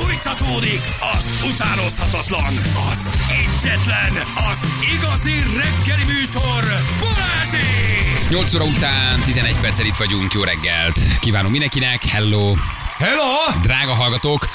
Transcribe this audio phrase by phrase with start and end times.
[0.00, 0.80] Fújtatódik
[1.16, 2.54] az utánozhatatlan,
[2.90, 4.12] az egyetlen,
[4.50, 6.64] az igazi reggeli műsor,
[7.00, 8.28] Balázsék!
[8.28, 11.00] 8 óra után 11 perccel itt vagyunk, jó reggelt.
[11.20, 12.54] Kívánom mindenkinek, hello,
[12.98, 13.60] Hello!
[13.62, 14.48] drága hallgatók.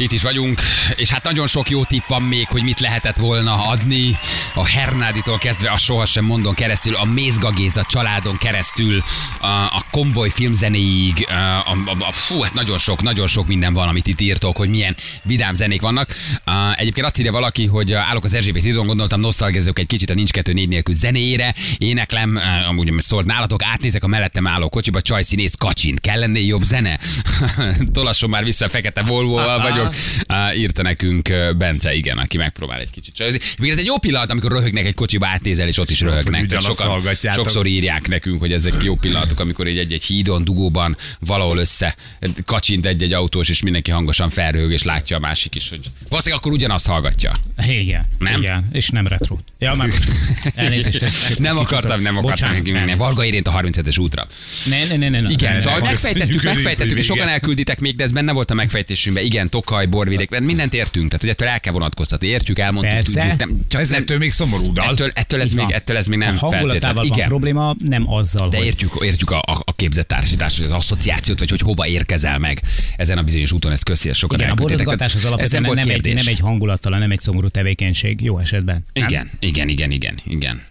[0.00, 0.60] Itt is vagyunk,
[0.96, 4.18] és hát nagyon sok jó tipp van még, hogy mit lehetett volna adni.
[4.54, 9.02] A Hernáditól kezdve a sohasem mondon keresztül, a Mézga Géza családon keresztül,
[9.40, 13.88] a, a konvoj filmzenéig, a, a, a, fú, hát nagyon sok, nagyon sok minden van,
[13.88, 16.14] amit itt írtok, hogy milyen vidám zenék vannak.
[16.44, 20.14] A, egyébként azt írja valaki, hogy állok az Erzsébet hídon, gondoltam, nosztalgezok egy kicsit a
[20.14, 25.00] Nincs 2 4 nélkül zenéjére, éneklem, eh, amúgy szólt nálatok, átnézek a mellettem álló kocsiba,
[25.00, 26.98] csajszínész kacsint, kell lenni jobb zene?
[27.92, 29.89] Tolasson már vissza a fekete Volvo-val vagyok,
[30.26, 33.40] Á, írta nekünk Bence, igen, aki megpróbál egy kicsit csajozni.
[33.58, 36.42] Még ez egy jó pillanat, amikor röhögnek egy kocsiba átnézel, és ott is röhögnek.
[36.42, 37.44] Ugyanazt hallgatjátok.
[37.44, 41.96] sokszor írják nekünk, hogy ezek jó pillanatok, amikor egy egy hídon, dugóban valahol össze
[42.44, 46.52] kacsint egy-egy autós, és mindenki hangosan felröhög, és látja a másik is, hogy valószínűleg akkor
[46.56, 47.36] ugyanazt hallgatja.
[47.68, 48.08] Igen.
[48.18, 48.40] Nem?
[48.40, 49.38] Igen, és nem retro.
[49.58, 49.88] Ja, már
[50.54, 51.38] elnézést.
[51.38, 52.86] Nem akartam, nem akartam Bocsánat, neki menni.
[52.86, 52.98] nem.
[52.98, 54.26] Varga érint a 37-es útra.
[54.64, 55.30] Ne, ne, ne, ne, ne.
[55.30, 58.54] Igen, ne, szóval ne, megfejtettük, megfejtettük, és sokan elkülditek még, de ez benne volt a
[58.54, 59.24] megfejtésünkben.
[59.24, 59.48] Igen,
[59.80, 62.26] Tokaj, Borvidék, mert mindent értünk, tehát hogy ettől el kell vonatkoztatni.
[62.26, 63.20] Értjük, elmondtuk, Persze.
[63.20, 64.90] tudjuk, nem, csak Ez nem, ettől még szomorú dal.
[64.90, 67.08] ettől, ettől, ez még, ettől ez még nem a hangulatával feltétlenül.
[67.08, 67.28] van Igen.
[67.28, 68.66] probléma, nem azzal, De hogy...
[68.66, 72.62] értjük, értjük a, a, a képzett társadalmat, az asszociációt, vagy hogy hova érkezel meg
[72.96, 75.74] ezen a bizonyos úton, ez köszi, ezt sokan Igen, a borozgatás az Ez alapvetően nem,
[75.74, 78.84] nem, egy, nem egy hangulattal, nem egy szomorú tevékenység, jó esetben.
[78.92, 79.08] Nem?
[79.08, 80.62] Igen, igen, igen, igen, igen.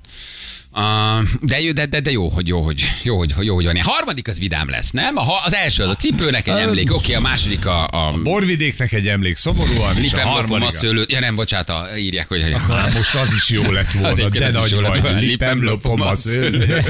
[0.73, 3.75] Uh, de, jó- de, de, de, jó, hogy jó, hogy jó, hogy, jó, hogy van.
[3.75, 5.17] A harmadik az vidám lesz, nem?
[5.17, 8.91] A, ha- az első az a cipőnek egy emlék, oké, a második a, a Borvidéknek
[8.91, 10.69] egy emlék szomorúan, és a lopom a harmadik.
[10.69, 11.11] szőlőt.
[11.11, 14.71] Ja nem, bocsánat, a, írják, hogy Hát most az is jó lett volna, de nagy
[14.71, 15.17] jó lett volna.
[15.17, 16.89] Lipem lopom a szőlőt.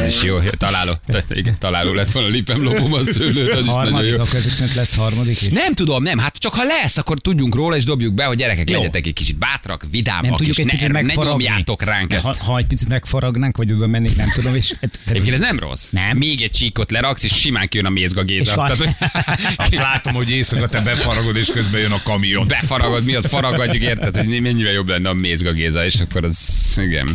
[0.00, 1.00] ez is jó, találó.
[1.30, 4.14] Igen, találó lett volna, lipem lopom a szőlőt, az is nagyon jó.
[4.20, 5.48] akkor ezek szerint lesz harmadik is.
[5.48, 8.70] Nem tudom, nem, hát csak ha lesz, akkor tudjunk róla, és dobjuk be, hogy gyerekek
[8.70, 8.76] Jó.
[8.76, 11.42] legyetek egy kicsit bátrak, vidámak, Nem és tudjuk egy ne, picit ne megfaragni.
[11.44, 12.26] nyomjátok ránk ezt.
[12.26, 14.74] Ha, ha egy picit megfaragnánk, vagy oda mennénk, nem tudom, és...
[15.06, 15.90] Egyébként ez nem rossz.
[15.90, 16.16] Nem.
[16.16, 18.50] Még egy csíkot leraksz, és simán kijön a mézga Géza.
[18.50, 19.08] És van- Tehát, hogy
[19.66, 22.46] Azt látom, hogy éjszaka te befaragod, és közben jön a kamion.
[22.46, 26.38] befaragod, miatt faragadjuk, érted, hogy mennyivel jobb lenne a mézga Géza, és akkor az,
[26.76, 27.14] igen.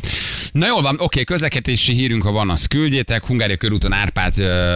[0.52, 3.26] Na jól van, oké, közlekedési hírünk, ha van, azt küldjétek.
[3.26, 4.34] Hungária körúton Árpád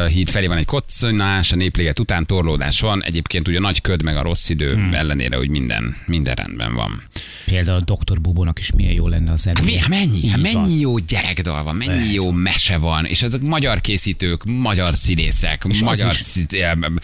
[0.07, 3.03] híd felé van egy koccanás, a népléget után torlódás van.
[3.03, 4.93] Egyébként ugye nagy köd, meg a rossz idő hmm.
[4.93, 7.03] ellenére, hogy minden, minden rendben van.
[7.45, 8.21] Például a Dr.
[8.21, 9.63] Bubónak is milyen jó lenne az elő.
[9.63, 10.61] Mi, hát mennyi, hát van.
[10.61, 15.81] mennyi jó gyerekdal van, mennyi jó mese van, és azok magyar készítők, magyar színészek, És
[15.81, 16.17] magyar is.
[16.17, 16.95] szí- em,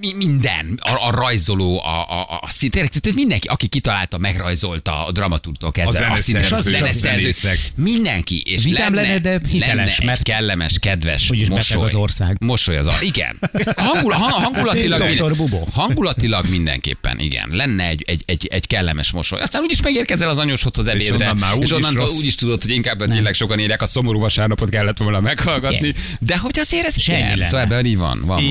[0.00, 5.06] mi, minden, a, a rajzoló, a, a, a, szín- tényleg, tehát mindenki, aki kitalálta, megrajzolta
[5.06, 7.72] a dramaturgtól kezdve, A a színes, a zeneszerzők, a zeneszerzők, zenészek.
[7.76, 11.84] mindenki, és Vidám lenne, lenne, de hiteles, lenne egy mert- kellemes, kedves Úgyis mosoly.
[11.84, 12.36] az ország.
[12.40, 13.36] Mosoly az a, igen.
[13.76, 17.48] Hangul, hang, hangulatilag, minden- hangulatilag mindenképpen, igen.
[17.52, 19.40] Lenne egy, egy, egy, egy kellemes mosoly.
[19.40, 22.14] Aztán úgyis megérkezel az anyósodhoz ebédre, onnan már úgy és is onnantól rossz.
[22.16, 25.86] úgy is tudod, hogy inkább tényleg sokan írják, a szomorú vasárnapot kellett volna meghallgatni.
[25.86, 26.02] Igen.
[26.20, 27.44] De hogy azért ez Semmi igen, lenne.
[27.44, 28.22] szóval ebben így van.
[28.24, 28.42] van,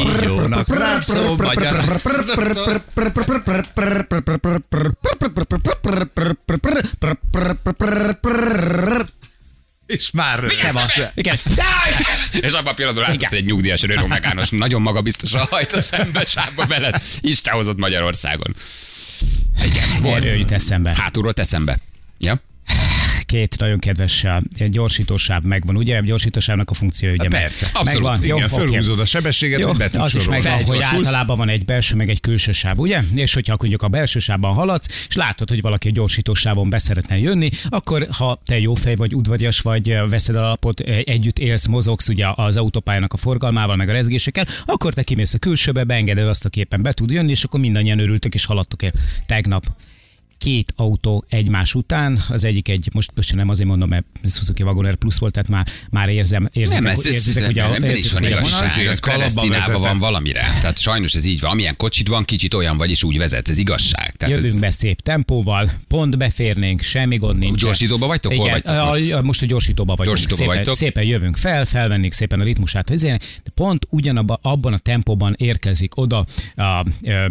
[1.38, 2.02] magyar.
[9.86, 11.00] És már Szevasz.
[11.14, 11.38] Igen.
[12.32, 16.26] És abban a pillanatban látod, hogy egy nyugdíjas Renault Megános nagyon magabiztosan hajt a szembe
[16.26, 17.02] sávba veled.
[17.22, 18.56] Isten hozott Magyarországon.
[19.64, 20.24] Igen, volt.
[20.24, 20.96] Erről jut eszembe.
[20.98, 21.78] Hátulról teszembe.
[22.18, 22.40] Ja?
[23.28, 24.26] Két nagyon kedves
[24.70, 26.02] gyorsítósáv megvan, ugye?
[26.02, 27.70] Gyorsítósávnak a funkciója ugye meg- persze.
[27.74, 27.94] Abszolút.
[27.94, 28.24] megvan.
[28.24, 28.48] Igen, oké.
[28.48, 32.10] fölhúzod a sebességet, Jó, hogy be az is megvan, hogy általában van egy belső, meg
[32.10, 33.02] egy külső sáv, ugye?
[33.16, 37.18] És hogyha mondjuk a belső sávban haladsz, és látod, hogy valaki egy gyorsítós sávon beszeretne
[37.18, 42.10] jönni, akkor ha te jó fej vagy, udvarias vagy, veszed a eh, együtt élsz, mozogsz
[42.10, 46.46] ugye az autópályának a forgalmával, meg a rezgésekkel, akkor te kimész a külsőbe, beengeded azt,
[46.46, 48.92] aki éppen be tud jönni, és akkor mindannyian örültök és haladtok el
[49.26, 49.66] tegnap
[50.38, 54.96] két autó egymás után, az egyik egy, most, most nem azért mondom, mert Suzuki Wagoner
[54.96, 57.96] Plus volt, tehát már, már érzem, érzem, Nem, ez, ez, ez érzitek, hogy a, ebben
[57.96, 58.78] is van hogy igazság.
[58.78, 60.40] ez Ez predestinálva van valamire.
[60.62, 61.52] Tehát sajnos ez így van.
[61.52, 63.50] Amilyen kocsid van, kicsit olyan vagy, és úgy vezetsz.
[63.50, 64.16] Ez igazság.
[64.18, 67.62] Tehát Jövünk ez, be szép tempóval, pont beférnénk, semmi gond nincs.
[67.62, 68.34] Gyorsítóba vagytok?
[68.34, 69.12] Hol vagytok a, most?
[69.12, 70.16] a, most a gyorsítóba vagyunk.
[70.16, 70.76] Gyorsítóba szépen, vagytok.
[70.76, 73.20] szépen jövünk fel, felvennék szépen a ritmusát, hogy de
[73.54, 76.26] pont ugyanabban abban a tempóban érkezik oda
[76.56, 76.86] a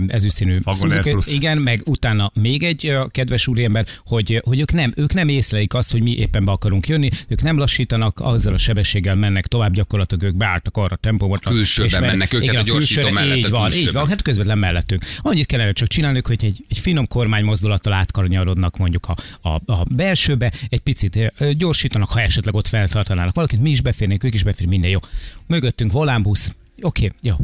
[0.06, 1.35] ezüstszínű Suzuki-.
[1.35, 5.75] Igen, meg utána még egy ö, kedves úriember, hogy, hogy ők, nem, ők nem észlelik
[5.75, 9.72] azt, hogy mi éppen be akarunk jönni, ők nem lassítanak, azzal a sebességgel mennek tovább,
[9.72, 11.37] gyakorlatilag ők beálltak arra a tempóba.
[11.37, 13.93] Külsőben és men- mennek ők, igen, tehát a gyorsító külsőre, mellett Így a van, így
[13.93, 15.04] van, hát közvetlen mellettünk.
[15.19, 19.16] Annyit kellene csak csinálni, hogy egy, egy finom kormánymozdulattal átkanyarodnak mondjuk a,
[19.49, 24.34] a, a belsőbe, egy picit gyorsítanak, ha esetleg ott feltartanának valakit, mi is beférnénk, ők
[24.34, 24.99] is beférnénk, minden jó.
[25.46, 27.34] Mögöttünk volánbusz, oké, jó.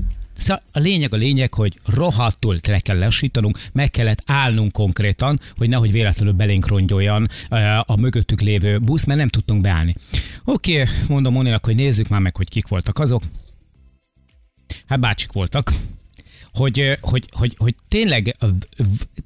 [0.42, 5.68] Szóval a lényeg a lényeg, hogy rohadtul le kell lassítanunk, meg kellett állnunk konkrétan, hogy
[5.68, 7.28] nehogy véletlenül belénk rongyoljan
[7.80, 9.94] a mögöttük lévő busz, mert nem tudtunk beállni.
[10.44, 13.22] Oké, mondom Moninak, hogy nézzük már meg, hogy kik voltak azok.
[14.86, 15.72] Hát bácsik voltak.
[16.52, 18.36] Hogy, hogy, hogy, hogy tényleg,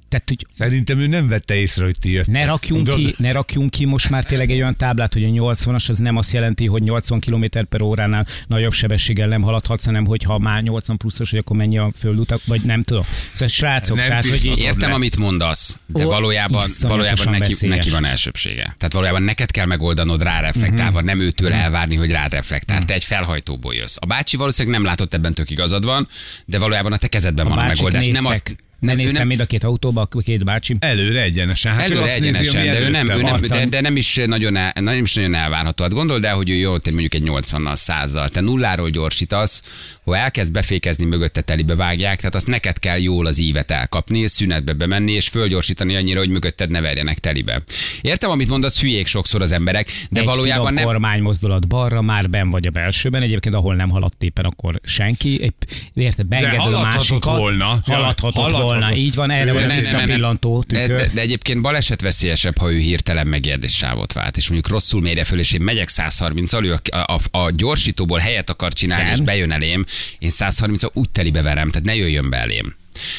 [0.09, 2.33] tehát, hogy Szerintem ő nem vette észre, hogy ti jöttek.
[2.33, 3.05] ne rakjunk, Tudod?
[3.05, 6.17] ki, ne rakjunk ki most már tényleg egy olyan táblát, hogy a 80-as az nem
[6.17, 10.61] azt jelenti, hogy 80 km per óránál nagyobb sebességgel nem haladhatsz, hanem hogy ha már
[10.63, 13.03] 80 pluszos, hogy akkor mennyi a földutak, vagy nem tudom.
[13.31, 14.57] Szóval srácok, Nem tehát, hogy így.
[14.57, 18.63] Értem, amit mondasz, de Ó, valójában, valójában neki, neki van elsőbsége.
[18.63, 22.83] Tehát valójában neked kell megoldanod rá reflektálva, nem őtől elvárni, hogy rád reflektál.
[22.83, 23.95] Te egy felhajtóból jössz.
[23.99, 26.07] A bácsi valószínűleg nem látott ebben tök igazad van,
[26.45, 28.05] de valójában a te kezedben a van a megoldás.
[28.05, 30.75] néztek, Nem azt, ne ő néztem mind a két autóba, a két bácsi.
[30.79, 31.73] Előre egyenesen.
[31.73, 34.19] Hát Előre azt nézi, egyenesen, ami de ő nem, ő nem, de, de, nem, is
[34.25, 35.83] nagyon el, nem is nagyon elvárható.
[35.83, 39.63] Hát gondold el, hogy ő jó, te mondjuk egy 80-nal, 100 te nulláról gyorsítasz,
[40.05, 44.73] ha elkezd befékezni, mögötte telibe vágják, tehát azt neked kell jól az ívet elkapni, szünetbe
[44.73, 47.61] bemenni, és fölgyorsítani annyira, hogy mögötted ne verjenek telibe.
[48.01, 50.83] Értem, amit mondasz, hülyék sokszor az emberek, de egy valójában nem.
[50.83, 55.53] kormány mozdulat balra, már ben vagy a belsőben, egyébként ahol nem haladt éppen, akkor senki.
[55.93, 57.23] Érted, beengeded a másikat.
[57.23, 57.65] volna.
[57.65, 58.33] Haladhatott Haladhatott.
[58.33, 60.97] volna, így van, erre van visszapillantó De, tükör.
[60.97, 65.23] de, de, egyébként baleset veszélyesebb, ha ő hirtelen megérdés sávot vált, és mondjuk rosszul mérje
[65.23, 69.15] föl, és én megyek 130-al, ő a, a, a gyorsítóból helyet akar csinálni, Igen.
[69.15, 69.85] és bejön elém,
[70.19, 72.75] én 130-al úgy telibe verem, tehát ne jöjjön be elém.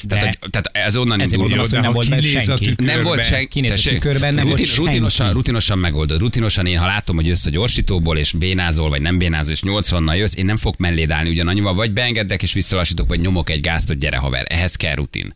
[0.09, 1.56] Tehát, a, tehát ez onnan Ezért indul.
[1.56, 2.75] mondom hogy nem volt senki.
[2.77, 3.47] Nem volt senki.
[3.49, 3.93] Kinéz a tessék.
[3.93, 4.81] tükörben, nem volt senki.
[4.81, 6.21] rutinosan, rutinosan megoldod.
[6.21, 10.17] Rutinosan én, ha látom, hogy jössz a gyorsítóból, és bénázol, vagy nem bénázol, és 80-nal
[10.17, 13.89] jössz, én nem fog melléd állni ugyanannyival, vagy beengedek, és visszalassítok, vagy nyomok egy gázt,
[13.89, 14.47] hogy gyere haver.
[14.49, 15.35] Ehhez kell rutin.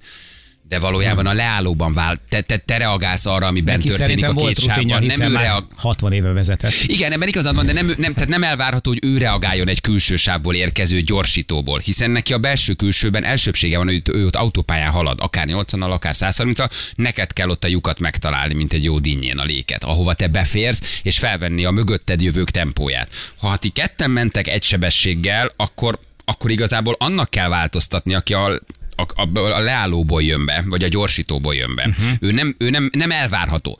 [0.72, 4.32] De valójában a leállóban vál, te, te, te reagálsz arra, ami bent Neki történik a
[4.32, 5.04] két sávban.
[5.04, 5.66] Nem ő reag...
[5.76, 6.72] 60 éve vezetett.
[6.86, 10.16] Igen, ebben igazad van, de nem, nem, tehát nem elvárható, hogy ő reagáljon egy külső
[10.16, 15.46] sávból érkező gyorsítóból, hiszen neki a belső-külsőben elsőbsége van, hogy ő ott autópályán halad, akár
[15.50, 16.58] 80-nal, akár 130
[16.94, 21.00] neked kell ott a lyukat megtalálni, mint egy jó dinnyén a léket, ahova te beférsz,
[21.02, 23.10] és felvenni a mögötted jövők tempóját.
[23.38, 28.60] Ha ti ketten mentek egy sebességgel, akkor akkor igazából annak kell változtatni, aki a
[28.96, 31.86] a, a, a leállóból jön be, vagy a gyorsítóból jön be.
[31.86, 32.16] Uh-huh.
[32.20, 33.78] Ő, nem, ő nem, nem elvárható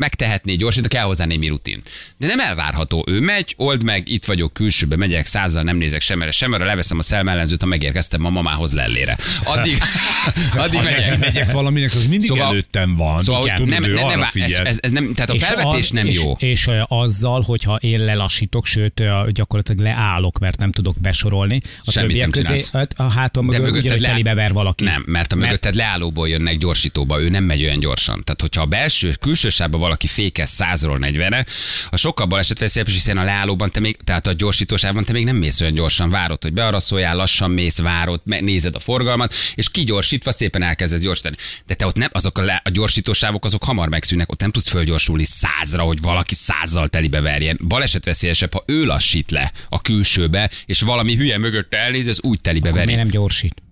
[0.00, 1.82] megtehetné gyorsan, de kell hozzá némi rutin.
[2.16, 3.04] De nem elvárható.
[3.08, 7.02] Ő megy, old meg, itt vagyok külsőbe, megyek százzal, nem nézek semmerre, semmerre, leveszem a
[7.02, 9.16] szelmellenzőt, ha megérkeztem a mamához lellére.
[9.44, 9.78] Addig,
[10.64, 11.18] addig megyek.
[11.18, 13.20] megyek valaminek, az mindig Szóval- előttem van.
[13.22, 16.06] Szóval Tudod, nem, nem, nem, ez, ez, ez nem, tehát a És felvetés az- nem
[16.06, 16.32] és, jó.
[16.38, 19.02] És ö, azzal, hogyha én lelassítok, sőt
[19.32, 22.70] gyakorlatilag leállok, mert nem tudok besorolni, a Semmit többiek nem közé csinálsz.
[22.72, 24.84] hát a hátam mögött ugyanúgy le- telibe ver valaki.
[24.84, 28.20] Nem, mert a mögötted leállóból jönnek gyorsítóba, ő nem megy olyan gyorsan.
[28.24, 31.46] Tehát, hogyha a belső, külső sávban valaki fékez 100-ról 40-re,
[31.90, 35.36] a sokkal balesetveszélyebb, is, hiszen a leállóban te még, tehát a gyorsítósában te még nem
[35.36, 40.62] mész olyan gyorsan, várod, hogy bearaszoljál, lassan mész, várod, nézed a forgalmat, és kigyorsítva szépen
[40.62, 41.36] elkezdesz gyorsítani.
[41.66, 44.68] De te ott nem, azok a, le, a gyorsítósávok azok hamar megszűnnek, ott nem tudsz
[44.68, 47.58] fölgyorsulni százra, hogy valaki százzal telibe verjen.
[47.68, 52.72] Balesetveszélyesebb, ha ő lassít le a külsőbe, és valami hülye mögött elnéz, az úgy telibe
[52.72, 53.62] miért nem gyorsít?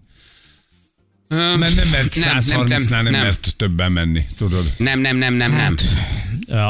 [1.29, 3.23] Mert nem mert Nem, nem, 130-nál nem, nem, nem, nem.
[3.23, 4.73] mert többen menni, tudod.
[4.77, 5.75] Nem, nem, nem, nem, nem.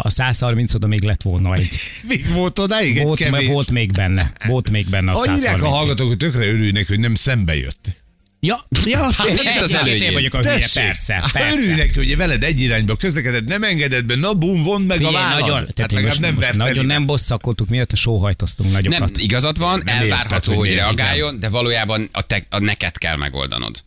[0.02, 1.68] A 130 oda még lett volna egy.
[2.08, 3.46] Még volt odáig egy Volt, kevés.
[3.46, 4.32] volt még benne.
[4.46, 5.78] Volt még benne a Hogy hívják a 130.
[5.78, 7.86] hallgatók, hogy tökre örülnek, hogy nem szembe jött.
[8.40, 10.02] Ja, ja, nézd az előnyét.
[10.02, 11.58] Én vagyok a hülye, persze, Hát persze.
[11.60, 15.14] Örülnek, hogy veled egy irányba közlekeded, nem engeded be, na bum, vond meg a Figyelj,
[15.24, 15.40] vállad.
[15.40, 19.18] nagyon, hát tehát legalább most, nem most nagyon nem bosszakoltuk, miatt a sóhajtoztunk Nem, nagyokat.
[19.18, 23.16] igazad van, Nem elvárható, érted, hogy hogy reagáljon, de valójában a, te, a neked kell
[23.16, 23.82] megoldanod.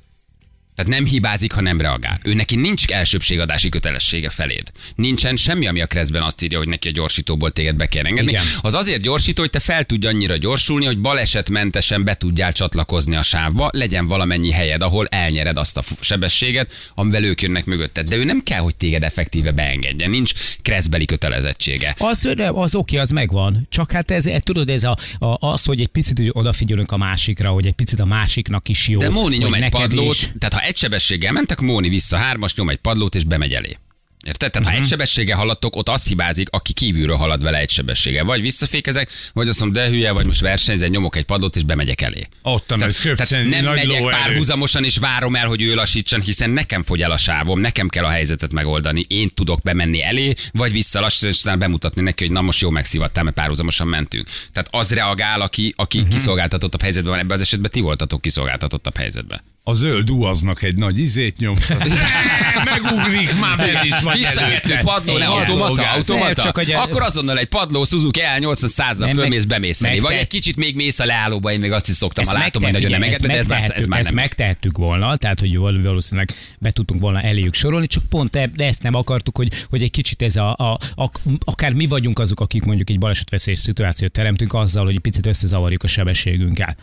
[0.75, 2.19] Tehát nem hibázik, ha nem reagál.
[2.23, 4.71] Ő neki nincs elsőbségadási kötelessége feléd.
[4.95, 8.31] Nincsen semmi, ami a kreszben azt írja, hogy neki a gyorsítóból téged be kell engedni.
[8.31, 8.43] Igen.
[8.61, 13.21] Az azért gyorsító, hogy te fel tudj annyira gyorsulni, hogy balesetmentesen be tudjál csatlakozni a
[13.21, 18.07] sávba, legyen valamennyi helyed, ahol elnyered azt a sebességet, amivel ők jönnek mögötted.
[18.07, 20.09] De ő nem kell, hogy téged effektíve beengedjen.
[20.09, 21.95] Nincs kreszbeli kötelezettsége.
[21.97, 23.67] Az, az oké, az megvan.
[23.69, 27.65] Csak hát ez, tudod, ez a, a, az, hogy egy picit odafigyelünk a másikra, hogy
[27.65, 28.99] egy picit a másiknak is jó.
[28.99, 30.31] De Móni nyom egy padlót, is.
[30.39, 33.77] tehát ha egy sebességgel mentek, Móni vissza hármas, nyom egy padlót és bemegy elé.
[34.25, 34.51] Érted?
[34.51, 38.23] Tehát ha egy sebességgel haladtok, ott az hibázik, aki kívülről halad vele egy sebességgel.
[38.23, 42.01] Vagy visszafékezek, vagy azt mondom, de hülye vagy, most versenyzek, nyomok egy padlót és bemegyek
[42.01, 42.27] elé.
[42.41, 46.83] Ott köpceni, tehát nem nagy megyek párhuzamosan és várom el, hogy ő lassítson, hiszen nekem
[46.83, 49.05] fogy el a sávom, nekem kell a helyzetet megoldani.
[49.07, 53.23] Én tudok bemenni elé, vagy visszalassítani, és utána bemutatni neki, hogy na most jó megszivattál,
[53.23, 54.27] mert párhuzamosan mentünk.
[54.53, 56.13] Tehát az reagál, aki, aki uh-huh.
[56.13, 59.41] kiszolgáltatottabb helyzetben van, ebben az esetben ti voltatok kiszolgáltatottabb helyzetben.
[59.63, 61.69] A zöld duaznak egy nagy izét nyomsz.
[62.65, 66.41] Megugrik, már benne is vagy Visszakettő padló, ne automata, automata.
[66.41, 70.55] Csak, hogy- Akkor azonnal egy padló Suzuki L800 százal Nem, fölmész meg- Vagy egy kicsit
[70.55, 73.13] még mész a leállóba, én még azt is szoktam, Ezt látom, hogy nagyon nem figyelj,
[73.23, 77.01] enged, de ez már, ez már ezt megtehettük volna, tehát hogy val- valószínűleg be tudtunk
[77.01, 80.35] volna eléjük sorolni, csak pont e- de ezt nem akartuk, hogy, hogy egy kicsit ez
[80.35, 84.93] a, a, a, akár mi vagyunk azok, akik mondjuk egy balesetveszélyes szituációt teremtünk azzal, hogy
[84.95, 86.75] egy picit összezavarjuk a sebességünkkel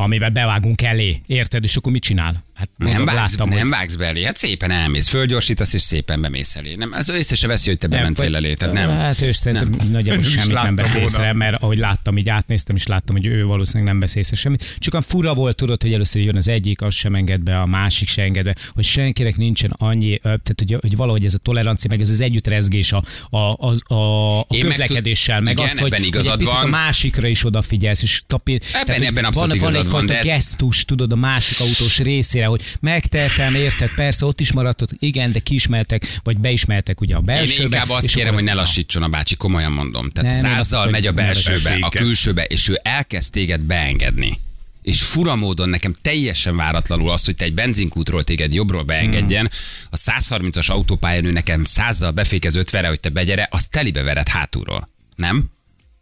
[0.00, 1.64] amivel bevágunk elé, érted?
[1.64, 2.46] És akkor mit csinál?
[2.54, 6.20] Hát Nem mondom, vágsz, láttam, nem hogy vágsz belé, hát szépen elmész, fölgyorsítasz és szépen
[6.20, 6.74] bemész elé.
[6.74, 8.90] Nem, az észre se veszi, hogy te bementél elé, tehát nem.
[8.90, 12.76] Hát ő szerintem nagyjából Nem is semmit nem vett észre, mert ahogy láttam, így átnéztem,
[12.76, 14.76] és láttam, hogy ő valószínűleg nem vesz észre semmit.
[14.78, 17.66] Csak olyan fura volt, tudod, hogy először jön az egyik, az sem enged be, a
[17.66, 21.90] másik sem enged be, hogy senkinek nincsen annyi, tehát hogy, hogy valahogy ez a tolerancia,
[21.90, 25.92] meg ez az együttrezgés a, a, az, a, a meg közlekedéssel, meg, igen, az, hogy,
[25.92, 26.64] ebben hogy egy picit van.
[26.64, 30.18] a másikra is odafigyelsz, és tapi, tehát, hogy ebben abszolút van, van igazad van, de
[30.18, 35.32] ez- gesztus, tudod, a másik autós részére, hogy megtehetem, érted, persze ott is maradtott, igen,
[35.32, 37.62] de kiismertek, vagy beismertek ugye a Én belsőbe.
[37.62, 40.10] inkább azt kérem, hogy ne az- lassítson a bácsi, komolyan mondom.
[40.10, 43.60] Tehát Nem, én azt százzal mondom, megy a belsőbe, a külsőbe, és ő elkezd téged
[43.60, 44.38] beengedni.
[44.82, 49.50] És fura módon nekem teljesen váratlanul az, hogy te egy benzinkútról téged jobbról beengedjen,
[49.90, 54.88] a 130-as autópályán ő nekem százzal befékez ötvere, hogy te begyere, azt telibe vered hátulról.
[55.16, 55.44] Nem?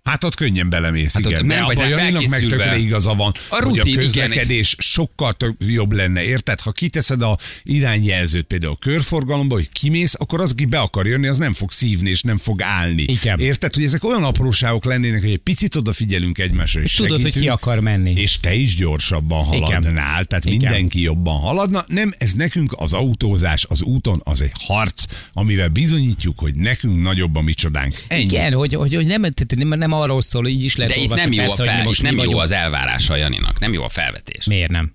[0.07, 1.47] Hát ott könnyen belemész, Hát igen.
[1.47, 5.33] nem vagy abban Janinak meg tökre igaza van, A hogy rutin, a igen, közlekedés sokkal
[5.33, 6.61] tök jobb lenne, érted?
[6.61, 11.27] Ha kiteszed a irányjelzőt például a körforgalomba, hogy kimész, akkor az, aki be akar jönni,
[11.27, 13.03] az nem fog szívni és nem fog állni.
[13.03, 13.39] Igen.
[13.39, 13.75] Érted?
[13.75, 17.81] Hogy ezek olyan apróságok lennének, hogy egy picit odafigyelünk egymásra, és Tudod, hogy ki akar
[17.81, 18.13] menni.
[18.13, 20.59] és te is gyorsabban haladnál, tehát Igen.
[20.59, 21.85] mindenki jobban haladna.
[21.89, 27.37] Nem, ez nekünk az autózás az úton az egy harc, amivel bizonyítjuk, hogy nekünk nagyobb
[27.37, 27.95] a micsodánk.
[28.09, 28.23] Ennyi.
[28.23, 29.21] Igen, hogy, hogy, hogy nem,
[29.57, 32.03] nem, nem arról szól, így is lehet De itt nem jó, a persze, fel, most
[32.03, 34.45] nem jó az elvárása a Janinak, nem jó a felvetés.
[34.45, 34.93] Miért nem?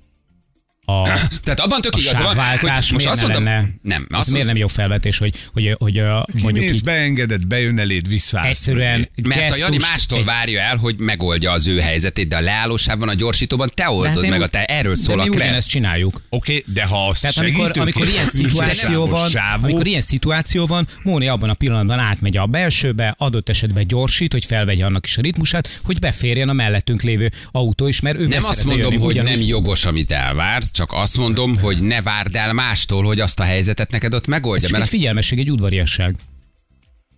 [0.91, 1.03] A,
[1.43, 3.67] Tehát abban tök a igaza van, hogy most miért azt ne mondom, lenne?
[3.81, 7.45] nem, az azt miért nem jó felvetés, hogy, hogy, hogy ö, mondjuk Kimész, így beengeded,
[7.45, 8.49] bejön eléd, visszaállsz.
[8.49, 12.41] egyszerűen Mert a Jani mástól egy- várja el, hogy megoldja az ő helyzetét, de a
[12.41, 15.67] leállósában, a gyorsítóban te oldod hát meg, a te erről de szól a mi kressz.
[15.67, 16.21] csináljuk.
[16.29, 19.29] Oké, okay, de ha azt Tehát amikor, amikor ilyen szituáció van,
[19.61, 24.45] amikor ilyen szituáció van, Móni abban a pillanatban átmegy a belsőbe, adott esetben gyorsít, hogy
[24.45, 28.43] felvegye annak is a ritmusát, hogy beférjen a mellettünk lévő autó is, mert ő Nem
[28.43, 32.53] azt mondom, jönni, hogy nem jogos, amit elvársz, csak azt mondom, hogy ne várd el
[32.53, 34.67] mástól, hogy azt a helyzetet neked ott Ez megoldja.
[34.67, 36.15] csak Mert egy azt figyelmesség, egy udvariasság.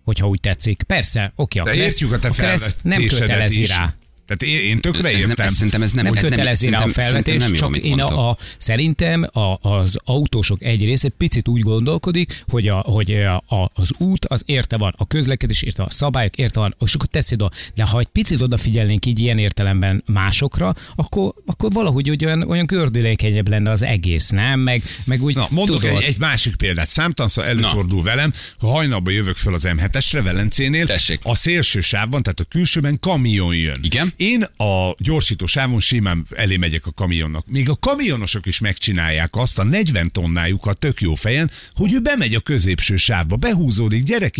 [0.04, 0.82] Hogyha úgy tetszik.
[0.82, 3.68] Persze, oké, a De kereszt, értjük a te a kereszt nem kötelezi is.
[3.76, 3.94] rá.
[4.26, 5.46] Tehát én, én tökre ez nem, értem.
[5.46, 6.14] ez, szerintem ez nem, nem
[6.46, 10.84] ez nem, a felvetés, nem jó, csak én a, a, szerintem a, az autósok egy
[10.84, 15.06] része picit úgy gondolkodik, hogy, a, hogy a, a, az út az érte van, a
[15.06, 17.56] közlekedés érte van, a szabályok érte van, és akkor teszed oda.
[17.74, 22.66] De ha egy picit odafigyelnénk így ilyen értelemben másokra, akkor, akkor valahogy úgy olyan, olyan
[22.66, 24.60] gördülékenyebb lenne az egész, nem?
[24.60, 26.88] Meg, meg úgy Na, mondok tudod, egy, egy másik példát.
[26.88, 31.20] Számtalanszor előfordul velem, ha hajnalban jövök föl az M7-esre, Velencénél, Tessék.
[31.22, 33.78] a szélső sávban, tehát a külsőben kamion jön.
[33.82, 34.13] Igen.
[34.16, 37.46] Én a gyorsító sávon simán elé megyek a kamionnak.
[37.46, 42.34] Még a kamionosok is megcsinálják azt a 40 tonnájukat tök jó fejen, hogy ő bemegy
[42.34, 44.36] a középső sávba, behúzódik, gyerek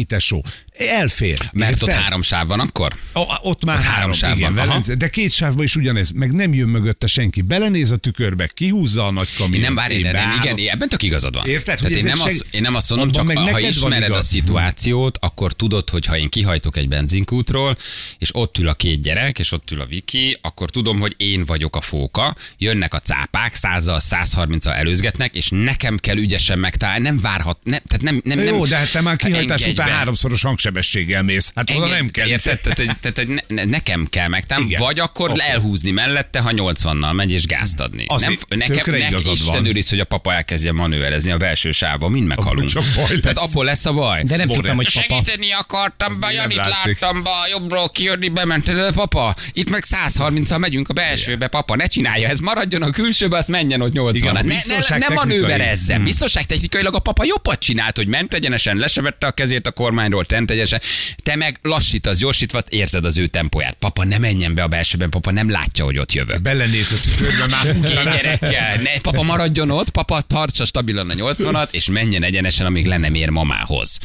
[0.79, 1.39] elfér.
[1.53, 2.03] Mert ott Érted?
[2.03, 2.93] három sáv van akkor?
[3.13, 4.67] A- ott már Ott három, három sáv igen, van.
[4.67, 7.43] Velence, de két sávban is ugyanez, meg nem jön mögötte senki.
[7.43, 9.61] Belenéz a tükörbe, kihúzza a nagy kamion.
[9.61, 11.47] Nem várj, de nem, igen, ebben tök igazad van.
[11.47, 14.21] Érted, Tehát én nem, egy azt, seg- én nem azt mondom, csak ha ismered a
[14.21, 17.77] szituációt, akkor tudod, hogy ha én kihajtok egy benzinkútról,
[18.19, 21.45] és ott ül a két gyerek, és ott ül a Viki, akkor tudom, hogy én
[21.45, 27.21] vagyok a fóka, jönnek a cápák, 100-al, 130-al előzgetnek, és nekem kell ügyesen megtalálni, nem
[27.21, 31.23] várhat, nem, tehát nem, nem, nem Jó, de hát te már kihajtás után háromszoros hangsebességgel
[31.23, 31.53] mész.
[31.55, 32.27] Hát oda Engedj, nem kell.
[32.29, 32.61] Érted?
[32.61, 34.81] Tehát, hogy- tehát, hogy ne, ne, nekem kell Igen.
[34.81, 35.41] vagy akkor Oké.
[35.41, 38.05] elhúzni mellette, ha 80-nal megy és gázt adni.
[38.09, 39.67] Azért nem, nekem, igazad Isten van.
[39.67, 42.69] őriz, hogy a papa elkezdje manőverezni a belső sávba, mind meghalunk.
[42.69, 43.49] csak baj Tehát lesz.
[43.49, 44.23] abból lesz a baj.
[44.23, 45.15] De nem tudtam, hogy papa.
[45.15, 50.89] Segíteni akartam be, Janit láttam be, jobbról kijönni, bement, de papa, itt meg 130-al megyünk
[50.89, 54.77] a belsőbe, papa, ne csinálja, ez maradjon a külsőbe, azt menjen ott 80 Igen, ne,
[54.89, 55.97] ne, ne manőverezzen.
[55.97, 56.05] Hmm.
[56.05, 60.25] Biztonságtechnikailag a papa jobbat csinált, hogy ment egyenesen, le se vette a kezét a kormányról,
[60.25, 60.81] tent egyenesen.
[61.23, 63.75] Te meg lassítasz, gyorsítva, érzed az ő tempóját.
[63.75, 66.43] Papa, ne menjen be a belsőben, papa nem látja, hogy ott jövök.
[66.43, 68.15] Belenéz a tükörbe már rá.
[68.17, 68.77] gyerekkel.
[68.77, 73.15] Ne, papa maradjon ott, papa tartsa stabilan a 80-at, és menjen egyenesen, amíg le nem
[73.15, 73.99] ér mamához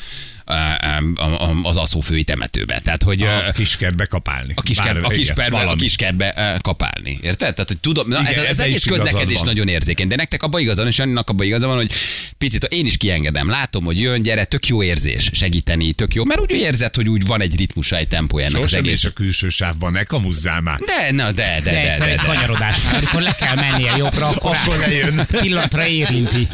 [1.63, 2.79] az aszófői temetőbe.
[2.79, 4.53] Tehát, hogy A kiskertbe kapálni.
[4.55, 7.19] a kisker, Bár- a igen, kiskerbe, a uh, kapálni.
[7.21, 7.53] Érted?
[7.53, 9.45] Tehát, hogy tudom, na, Igen, ez, ez ebbe egész közlekedés van.
[9.45, 11.91] nagyon érzékeny, de nektek abban igaza van, és Anninak abban igaza van, hogy
[12.37, 13.49] picit én is kiengedem.
[13.49, 17.25] Látom, hogy jön, gyere, tök jó érzés segíteni, tök jó, mert úgy érzed, hogy úgy
[17.25, 18.93] van egy ritmusa, egy tempója ennek az Sosem egész.
[18.93, 20.79] és a külső sávban, ne kamuzzál már.
[20.79, 22.23] De, na, de, de, De de, de, egy de.
[22.25, 25.25] kanyarodásnál, amikor le kell mennie jobbra, akkor, Akkor lejön.
[25.41, 26.47] pillanatra érinti.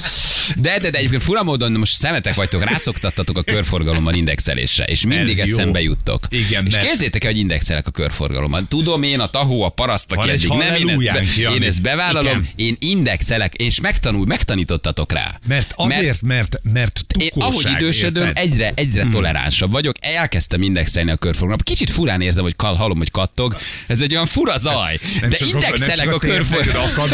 [0.57, 3.41] De, de, de egyébként fura módon most szemetek vagytok, rászoktattatok a
[3.85, 5.57] körforgalommal indexelésre, és mindig Mert jó.
[5.57, 6.27] eszembe juttok.
[6.29, 8.65] Igen, és mert- képzétek el, hogy indexelek a körforgalommal.
[8.67, 12.37] Tudom én, a tahó, a paraszt, aki eddig nem, én ezt, be, én ezt bevállalom,
[12.37, 12.47] Igen.
[12.55, 15.39] én indexelek, és megtanul, megtanítottatok rá.
[15.47, 18.43] Mert azért, mert, mert Én ahogy tukóság, idősödöm, érted?
[18.43, 19.11] egyre, egyre Hmm.
[19.11, 19.95] toleránsabb vagyok.
[19.99, 21.63] Elkezdtem indexelni a körforgalmat.
[21.63, 23.57] Kicsit furán érzem, hogy kal, hallom, hogy kattog.
[23.87, 24.99] Ez egy olyan fura zaj.
[25.21, 26.19] Nem De indexelek a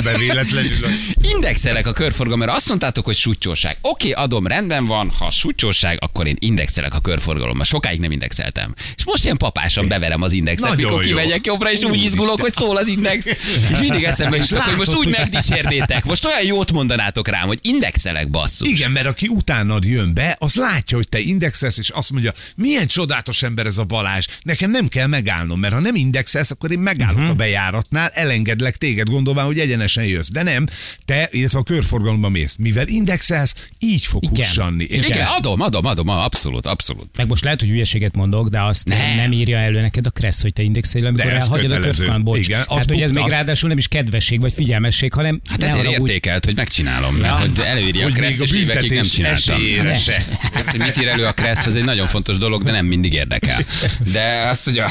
[0.04, 0.88] be véletlenül.
[1.36, 3.78] Indexelek a körforgalomra, mert azt mondtátok, hogy sutyóság.
[3.82, 7.64] Oké, adom, rendben van, ha sutyóság, akkor én indexelek a körforgalomba.
[7.64, 8.74] Sokáig nem indexeltem.
[8.98, 11.08] És most ilyen papásan beverem az indexet, Nagyon mikor jó.
[11.08, 13.26] kimegyek jobbra, és úgy izgulok, hogy szól az index.
[13.72, 16.06] És mindig eszembe jutok, hogy most úgy megdicsérnétek.
[16.06, 18.68] Most olyan jót mondanátok rám, hogy indexelek basszus.
[18.68, 22.88] Igen, mert aki utánad jön be, az látja, hogy te indexelsz, és azt mondja, milyen
[22.88, 26.80] csodálatos ember ez a Balázs, nekem nem kell megállnom, mert ha nem indexelsz, akkor én
[26.80, 27.32] megállok uh-huh.
[27.32, 30.30] a bejáratnál, elengedlek téged, gondolván, hogy egyenesen jössz.
[30.30, 30.66] De nem,
[31.06, 32.56] te, illetve a körforgalomban mész.
[32.60, 34.36] Mivel indexelsz, így fog Igen.
[34.36, 34.84] hussanni.
[34.84, 35.28] Igen, Érted?
[35.38, 37.10] adom, adom, adom, abszolút, abszolút.
[37.18, 39.16] Meg most lehet, hogy hülyeséget mondok, de azt Nem.
[39.16, 42.24] nem, írja elő neked a kressz, hogy te indexelj, amikor De elhagyod a körforgalmat.
[42.24, 42.48] Bocs.
[42.48, 45.76] Igen, azt hát, hogy ez még ráadásul nem is kedvesség vagy figyelmesség, hanem Hát ezért
[45.78, 46.12] haragudj.
[46.12, 49.60] értékelt, hogy megcsinálom, mert hogy előírja a Hogy Kressz, még a és évekig nem csináltam.
[49.98, 50.24] se.
[50.54, 53.14] Azt, hogy mit ír elő a Kressz, az egy nagyon fontos dolog, de nem mindig
[53.14, 53.66] érdekel.
[54.14, 54.90] De azt, hogy a,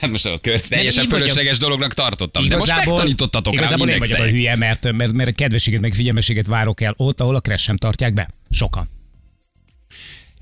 [0.00, 2.48] de most a kör, teljesen fölösleges dolognak tartottam.
[2.48, 5.94] De most megtanítottatok rá, hogy igazából én vagyok a hülye, mert, mert, mert kedvességet meg
[5.94, 8.28] figyelmességet várok el ott, ahol a kressz sem tartják be.
[8.50, 8.88] Sokan.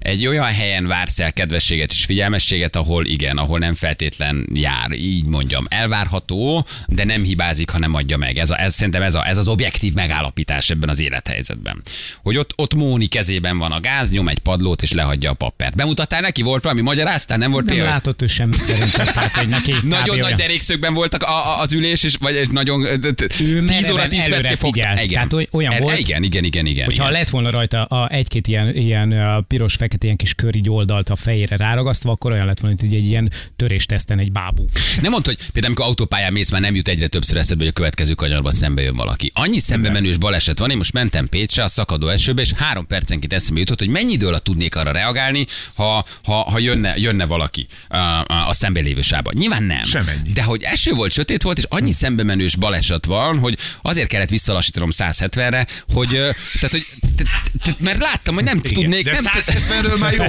[0.03, 5.25] Egy olyan helyen vársz el kedvességet és figyelmességet, ahol igen, ahol nem feltétlen jár, így
[5.25, 5.65] mondjam.
[5.69, 8.39] Elvárható, de nem hibázik, hanem adja meg.
[8.39, 11.83] Ez, a, ez szerintem ez, a, ez az objektív megállapítás ebben az élethelyzetben.
[12.23, 15.77] Hogy ott, ott Móni kezében van a gáz, nyom egy padlót és lehagyja a pappert.
[15.77, 16.43] Bemutattál neki?
[16.43, 17.39] Volt valami magyaráztál?
[17.39, 17.93] Nem volt Nem tényleg?
[17.93, 19.73] látott ő sem szerintem, tehát hogy neki.
[19.83, 23.11] Nagyon nagy olyan- derékszögben voltak a, a, az ülés, és vagy egy nagyon Ő 10
[23.11, 24.81] óra mereven 10 előre percig fogta.
[24.81, 25.09] figyelt.
[25.11, 26.85] Tehát oly- olyan Er- volt- Igen, igen, igen, igen.
[26.85, 27.19] Hogyha igen.
[27.19, 29.39] lett volna rajta a egy-két ilyen, ilyen ö,
[29.93, 33.07] piros-fekete, ilyen kis kör így oldalt a fejére ráragasztva, akkor olyan lett volna, mint egy
[33.07, 34.65] ilyen törésteszten egy bábú.
[35.01, 37.77] Nem mondta, hogy például amikor autópályán mész, már nem jut egyre többször eszedbe, hogy a
[37.77, 39.31] következő kanyarban szembe jön valaki.
[39.35, 43.33] Annyi szembe menős baleset van, én most mentem Pécsre a szakadó esőbe, és három percenként
[43.33, 47.67] eszembe jutott, hogy mennyi idő alatt tudnék arra reagálni, ha, ha, ha jönne, jönne valaki
[47.89, 49.35] a, a, a szembe lévő sávban.
[49.37, 49.85] Nyilván nem.
[49.85, 50.33] Semennyi.
[50.33, 54.29] De hogy eső volt, sötét volt, és annyi szembe menős baleset van, hogy azért kellett
[54.29, 59.05] visszalassítanom 170-re, hogy, tehát, hogy, tehát, tehát, mert láttam, hogy nem tudnék.
[59.05, 59.25] de nem
[59.83, 60.25] 170-ről már jó.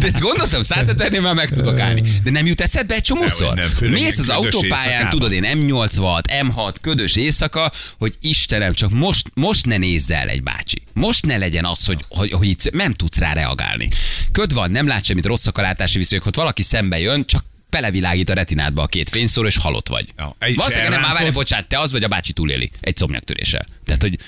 [0.00, 2.02] De gondoltam, 170-nél már meg tudok állni.
[2.22, 3.54] De nem jut eszedbe egy csomószor?
[3.54, 9.30] Nem, főleg Mész az autópályán, tudod, én M86, M6, ködös éjszaka, hogy Istenem, csak most,
[9.34, 10.82] most ne nézz el egy bácsi.
[10.92, 13.88] Most ne legyen az, hogy, hogy, hogy itt nem tudsz rá reagálni.
[14.32, 18.30] Köd van, nem látsz semmit, rosszak a látási viszonyok, hogy valaki szembe jön, csak belevilágít
[18.30, 20.08] a retinádba a két fényszóró, és halott vagy.
[20.16, 23.66] Ja, Valószínűleg nem, már várj, bocsánat, te az vagy a bácsi túléli egy szomnyaktöréssel.
[23.84, 24.18] Tehát, hogy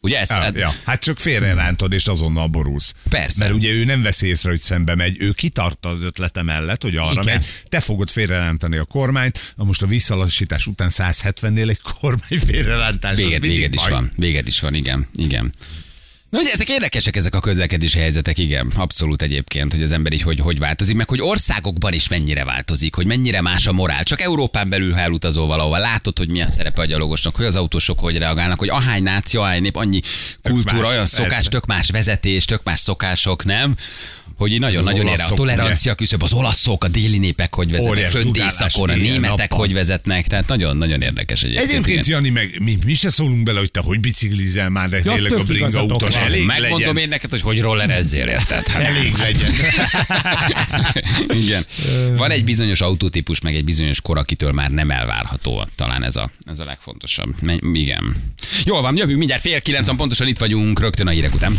[0.00, 0.74] ugye ez, Ja, ja.
[0.84, 2.94] Hát csak félrerántod, és azonnal borulsz.
[3.08, 3.44] Persze.
[3.44, 6.96] Mert ugye ő nem veszi észre, hogy szembe megy, ő kitart az ötlete mellett, hogy
[6.96, 7.24] arra Igen.
[7.24, 13.16] megy, te fogod félrerántani a kormányt, na most a visszalassítás után 170-nél egy kormány félrerántás.
[13.16, 13.90] Véged, véged is baj.
[13.90, 14.12] van.
[14.16, 15.08] Véged is van, igen.
[15.14, 15.52] igen.
[16.30, 20.22] Na ugye ezek érdekesek ezek a közlekedési helyzetek, igen, abszolút egyébként, hogy az ember így
[20.22, 24.02] hogy, hogy változik, meg hogy országokban is mennyire változik, hogy mennyire más a morál.
[24.02, 27.98] Csak Európán belül, ha elutazol valahova, látod, hogy milyen szerepe a gyalogosnak, hogy az autósok
[27.98, 30.00] hogy reagálnak, hogy ahány náció, ahány nép, annyi
[30.42, 31.50] kultúra, más, olyan szokás, persze.
[31.50, 33.74] tök más vezetés, tök más szokások, nem?
[34.38, 38.06] Hogy így nagyon-nagyon Az érre a tolerancia küszöb, az olaszok, a déli népek hogy vezetnek,
[38.06, 41.70] fönt éjszakon, a németek hogy vezetnek, tehát nagyon-nagyon érdekes egyébként.
[41.70, 42.22] Egyébként, igen.
[42.22, 45.42] Jani, meg mi, mi se szólunk bele, hogy te hogy biciklizel már, de tényleg a
[45.42, 46.16] bringa utas.
[46.16, 46.96] Elég Megmondom legyen.
[46.96, 48.66] én neked, hogy hogy rollerezzél, érted?
[48.66, 49.50] Hát, Elég legyen.
[51.44, 51.66] igen.
[52.16, 55.66] Van egy bizonyos autótípus, meg egy bizonyos kor, akitől már nem elvárható.
[55.76, 57.34] Talán ez a, ez a legfontosabb.
[57.72, 58.16] Igen.
[58.64, 61.56] Jól van, jövünk mindjárt fél kilenc, pontosan itt vagyunk, rögtön a hírek után.